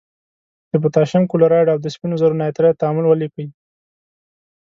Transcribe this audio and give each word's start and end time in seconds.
د 0.71 0.73
پوتاشیم 0.83 1.23
کلورایډ 1.31 1.67
او 1.73 1.79
د 1.81 1.87
سپینو 1.93 2.19
زور 2.21 2.31
نایتریت 2.41 2.75
تعامل 2.81 3.05
ولیکئ. 3.07 3.47